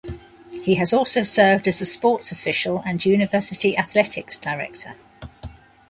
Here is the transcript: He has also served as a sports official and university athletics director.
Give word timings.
He 0.63 0.73
has 0.81 0.93
also 0.93 1.21
served 1.21 1.67
as 1.67 1.79
a 1.79 1.85
sports 1.85 2.31
official 2.31 2.81
and 2.87 3.05
university 3.05 3.77
athletics 3.77 4.35
director. 4.35 4.95